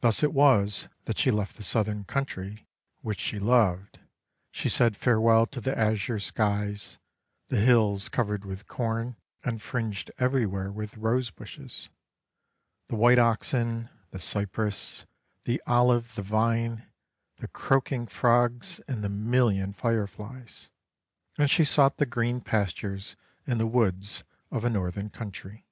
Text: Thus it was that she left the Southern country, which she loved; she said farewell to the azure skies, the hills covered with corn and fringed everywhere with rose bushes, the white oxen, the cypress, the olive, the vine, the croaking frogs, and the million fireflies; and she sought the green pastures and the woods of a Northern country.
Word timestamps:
Thus 0.00 0.22
it 0.22 0.32
was 0.32 0.86
that 1.06 1.18
she 1.18 1.32
left 1.32 1.56
the 1.56 1.64
Southern 1.64 2.04
country, 2.04 2.68
which 3.00 3.18
she 3.18 3.40
loved; 3.40 3.98
she 4.52 4.68
said 4.68 4.96
farewell 4.96 5.44
to 5.46 5.60
the 5.60 5.76
azure 5.76 6.20
skies, 6.20 7.00
the 7.48 7.56
hills 7.58 8.08
covered 8.08 8.44
with 8.44 8.68
corn 8.68 9.16
and 9.42 9.60
fringed 9.60 10.08
everywhere 10.18 10.70
with 10.70 10.96
rose 10.96 11.32
bushes, 11.32 11.90
the 12.86 12.94
white 12.94 13.18
oxen, 13.18 13.88
the 14.12 14.20
cypress, 14.20 15.04
the 15.42 15.60
olive, 15.66 16.14
the 16.14 16.22
vine, 16.22 16.86
the 17.38 17.48
croaking 17.48 18.06
frogs, 18.06 18.78
and 18.86 19.02
the 19.02 19.08
million 19.08 19.72
fireflies; 19.72 20.70
and 21.36 21.50
she 21.50 21.64
sought 21.64 21.96
the 21.96 22.06
green 22.06 22.40
pastures 22.40 23.16
and 23.48 23.58
the 23.58 23.66
woods 23.66 24.22
of 24.52 24.62
a 24.64 24.70
Northern 24.70 25.10
country. 25.10 25.66